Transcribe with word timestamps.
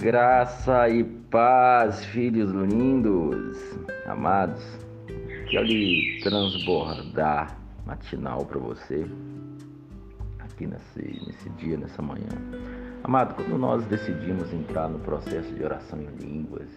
Graça 0.00 0.88
e 0.88 1.04
paz, 1.04 2.02
filhos 2.06 2.50
lindos, 2.52 3.58
amados. 4.06 4.64
Quero 5.50 5.66
lhe 5.66 6.18
transbordar 6.22 7.54
matinal 7.84 8.46
para 8.46 8.58
você 8.58 9.04
aqui 10.38 10.66
nesse, 10.66 11.26
nesse 11.26 11.50
dia, 11.50 11.76
nessa 11.76 12.00
manhã. 12.00 12.30
Amado, 13.04 13.34
quando 13.34 13.58
nós 13.58 13.84
decidimos 13.88 14.50
entrar 14.54 14.88
no 14.88 15.00
processo 15.00 15.52
de 15.54 15.62
oração 15.62 16.00
em 16.00 16.24
línguas, 16.24 16.70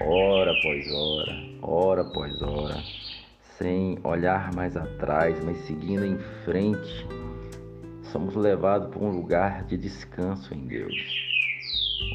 hora 0.00 0.52
após 0.52 0.86
hora, 0.92 1.32
hora 1.62 2.02
após 2.02 2.42
hora, 2.42 2.76
sem 3.58 3.98
olhar 4.04 4.54
mais 4.54 4.76
atrás, 4.76 5.36
mas 5.44 5.56
seguindo 5.66 6.06
em 6.06 6.16
frente, 6.44 7.08
somos 8.04 8.36
levados 8.36 8.88
para 8.88 9.00
um 9.02 9.10
lugar 9.10 9.64
de 9.64 9.76
descanso 9.76 10.54
em 10.54 10.64
Deus. 10.64 11.31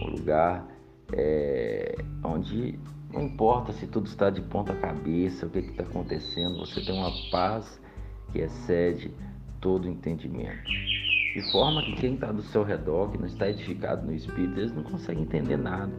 Um 0.02 0.12
lugar 0.12 0.68
é, 1.14 1.96
onde 2.24 2.80
não 3.12 3.24
importa 3.24 3.72
se 3.74 3.88
tudo 3.88 4.08
está 4.08 4.30
de 4.30 4.42
ponta 4.42 4.74
cabeça, 4.76 5.46
o 5.46 5.50
que 5.50 5.60
está 5.60 5.84
acontecendo, 5.84 6.58
você 6.58 6.82
tem 6.82 6.94
uma 6.94 7.12
paz 7.32 7.82
que 8.32 8.40
excede 8.40 9.12
todo 9.62 9.88
entendimento. 9.88 10.70
De 11.34 11.52
forma 11.52 11.84
que 11.84 11.94
quem 11.94 12.16
está 12.16 12.32
do 12.32 12.42
seu 12.42 12.64
redor, 12.64 13.12
que 13.12 13.18
não 13.18 13.28
está 13.28 13.50
edificado 13.50 14.06
no 14.06 14.14
Espírito, 14.14 14.60
eles 14.60 14.74
não 14.74 14.84
conseguem 14.84 15.24
entender 15.24 15.58
nada. 15.58 15.94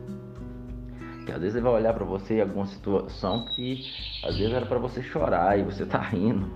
Que 1.25 1.33
às 1.33 1.41
vezes 1.41 1.57
ele 1.57 1.65
vai 1.65 1.75
olhar 1.75 1.95
para 1.95 2.05
você 2.05 2.39
em 2.39 2.41
alguma 2.41 2.67
situação 2.67 3.45
que 3.55 3.85
às 4.25 4.37
vezes 4.37 4.53
era 4.53 4.67
para 4.67 4.79
você 4.79 5.03
chorar 5.03 5.59
e 5.59 5.63
você 5.63 5.83
está 5.83 5.99
rindo 6.01 6.49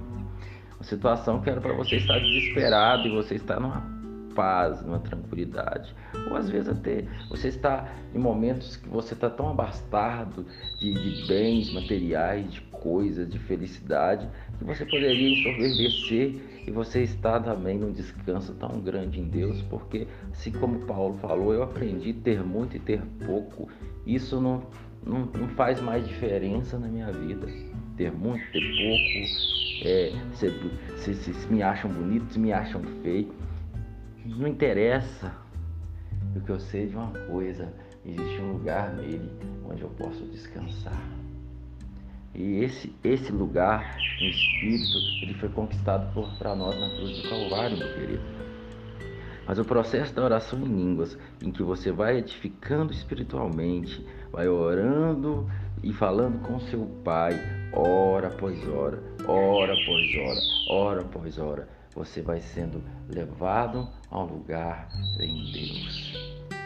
uma 0.83 0.85
situação 0.85 1.41
que 1.41 1.49
era 1.49 1.61
para 1.61 1.73
você 1.75 1.97
estar 1.97 2.19
desesperado 2.19 3.07
e 3.07 3.11
você 3.11 3.37
está 3.37 3.61
numa 3.61 3.92
paz, 4.35 4.83
numa 4.83 4.99
tranquilidade. 4.99 5.95
Ou 6.31 6.37
às 6.37 6.49
vezes 6.49 6.69
até 6.69 7.05
você 7.29 7.49
está 7.49 7.89
em 8.15 8.19
momentos 8.19 8.77
que 8.77 8.89
você 8.89 9.15
está 9.15 9.31
tão 9.31 9.49
abastado 9.49 10.47
de, 10.79 10.93
de 10.93 11.27
bens 11.27 11.73
materiais, 11.73 12.53
de 12.53 12.61
coisas, 12.61 13.29
de 13.29 13.39
felicidade, 13.39 14.29
que 14.59 14.65
você 14.65 14.85
poderia 14.85 15.31
ensoberbecer 15.31 16.63
e 16.67 16.71
você 16.71 17.03
está 17.03 17.41
também 17.41 17.79
num 17.79 17.93
descanso 17.93 18.55
tão 18.55 18.81
grande 18.81 19.21
em 19.21 19.25
Deus, 19.25 19.63
porque 19.63 20.07
assim 20.31 20.53
como 20.53 20.81
Paulo 20.81 21.15
falou, 21.19 21.53
eu 21.53 21.63
aprendi 21.63 22.13
ter 22.13 22.43
muito 22.43 22.77
e 22.77 22.81
ter 22.81 23.03
pouco. 23.27 23.69
Isso 24.07 24.41
não, 24.41 24.63
não, 25.05 25.27
não 25.27 25.49
faz 25.49 25.81
mais 25.81 26.07
diferença 26.07 26.79
na 26.79 26.89
minha 26.89 27.11
vida. 27.11 27.47
Ter 27.97 28.13
muito, 28.13 28.45
ter 28.53 28.61
pouco, 28.61 29.53
é, 29.85 30.13
se, 30.35 31.15
se, 31.15 31.35
se, 31.35 31.53
me 31.53 31.63
acham 31.63 31.91
bonito, 31.91 32.33
se 32.33 32.39
me 32.39 32.53
acham 32.53 32.83
feio. 33.03 33.33
Não 34.25 34.47
interessa. 34.47 35.33
O 36.37 36.41
que 36.41 36.51
eu 36.51 36.61
sei 36.61 36.87
de 36.87 36.97
uma 36.97 37.13
coisa, 37.27 37.73
existe 38.07 38.41
um 38.41 38.53
lugar 38.53 38.95
nele 38.95 39.31
onde 39.69 39.83
eu 39.83 39.89
posso 39.91 40.25
descansar. 40.27 41.01
E 42.35 42.65
esse, 42.65 42.95
esse 43.05 43.31
lugar, 43.31 43.97
no 44.21 44.27
Espírito, 44.27 44.99
ele 45.23 45.35
foi 45.35 45.49
conquistado 45.51 46.11
para 46.39 46.57
nós 46.57 46.79
na 46.81 46.89
cruz 46.89 47.23
do 47.23 47.29
Calvário, 47.29 47.77
meu 47.77 47.95
querido. 47.95 48.23
Mas 49.47 49.59
o 49.59 49.65
processo 49.65 50.15
da 50.15 50.25
oração 50.25 50.59
em 50.61 50.65
línguas, 50.65 51.19
em 51.43 51.51
que 51.51 51.63
você 51.63 51.93
vai 51.93 52.19
edificando 52.19 52.93
espiritualmente, 52.93 54.07
vai 54.31 54.49
orando 54.49 55.47
e 55.83 55.93
falando 55.93 56.41
com 56.47 56.59
seu 56.61 56.87
Pai, 57.05 57.39
hora 57.73 58.29
após 58.29 58.67
hora, 58.69 59.03
hora 59.27 59.73
após 59.75 60.17
hora, 60.17 60.41
hora 60.71 61.01
após 61.03 61.39
hora, 61.39 61.69
você 61.95 62.23
vai 62.23 62.41
sendo 62.41 62.83
levado 63.09 63.89
a 64.11 64.19
um 64.19 64.25
lugar 64.25 64.89
em 65.21 65.53
Deus. 65.53 66.15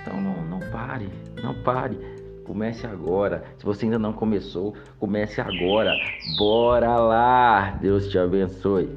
Então 0.03 0.21
não, 0.21 0.43
não 0.45 0.61
pare, 0.71 1.09
não 1.43 1.55
pare. 1.63 1.99
Comece 2.45 2.87
agora. 2.87 3.43
Se 3.59 3.65
você 3.65 3.87
ainda 3.87 3.99
não 3.99 4.13
começou, 4.13 4.75
comece 5.01 5.41
agora. 5.41 5.93
Bora 6.39 6.97
lá. 6.97 7.71
Deus 7.81 8.09
te 8.09 8.19
abençoe. 8.19 8.89